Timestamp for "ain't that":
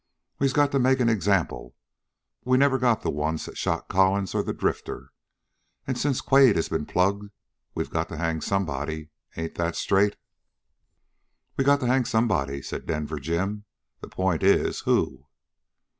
9.37-9.75